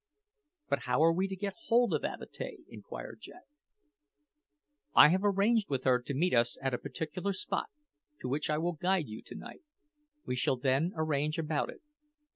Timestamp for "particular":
6.79-7.33